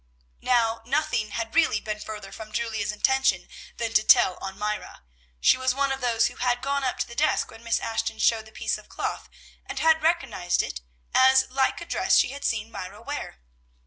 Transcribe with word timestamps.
Now, 0.41 0.81
nothing 0.83 1.29
had 1.29 1.53
really 1.53 1.79
been 1.79 1.99
farther 1.99 2.31
from 2.31 2.51
Julia's 2.51 2.91
intention 2.91 3.47
than 3.77 3.93
to 3.93 4.01
tell 4.03 4.35
on 4.37 4.57
Myra. 4.57 5.03
She 5.39 5.57
was 5.57 5.75
one 5.75 5.91
of 5.91 6.01
those 6.01 6.25
who 6.25 6.37
had 6.37 6.63
gone 6.63 6.83
up 6.83 6.97
to 7.01 7.07
the 7.07 7.13
desk 7.13 7.51
when 7.51 7.63
Miss 7.63 7.79
Ashton 7.79 8.17
showed 8.17 8.47
the 8.47 8.51
piece 8.51 8.79
of 8.79 8.89
cloth, 8.89 9.29
and 9.63 9.77
had 9.77 10.01
recognized 10.01 10.63
it 10.63 10.81
as 11.13 11.45
like 11.51 11.81
a 11.81 11.85
dress 11.85 12.17
she 12.17 12.29
had 12.31 12.43
seen 12.43 12.71
Myra 12.71 12.99
wear. 12.99 13.41